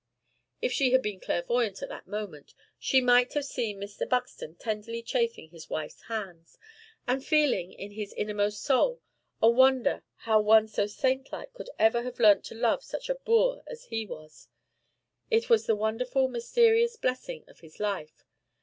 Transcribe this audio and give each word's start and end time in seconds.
(If 0.63 0.71
she 0.71 0.93
had 0.93 1.03
been 1.03 1.19
clairvoyante 1.19 1.83
at 1.83 1.89
that 1.89 2.07
moment, 2.07 2.55
she 2.79 3.01
might 3.01 3.33
have 3.33 3.45
seen 3.45 3.79
Mr. 3.79 4.09
Buxton 4.09 4.55
tenderly 4.55 5.03
chafing 5.03 5.49
his 5.51 5.69
wife's 5.69 6.01
hands, 6.05 6.57
and 7.07 7.23
feeling 7.23 7.71
in 7.73 7.91
his 7.91 8.11
innermost 8.13 8.63
soul 8.63 9.03
a 9.43 9.47
wonder 9.51 10.01
how 10.15 10.41
one 10.41 10.67
so 10.67 10.87
saint 10.87 11.31
like 11.31 11.53
could 11.53 11.69
ever 11.77 12.01
have 12.01 12.19
learnt 12.19 12.43
to 12.45 12.55
love 12.55 12.83
such 12.83 13.11
a 13.11 13.15
boor 13.15 13.61
as 13.67 13.83
he 13.89 14.07
was; 14.07 14.47
it 15.29 15.51
was 15.51 15.67
the 15.67 15.75
wonderful 15.75 16.27
mysterious 16.27 16.95
blessing 16.95 17.43
of 17.47 17.59
his 17.59 17.79
life. 17.79 18.25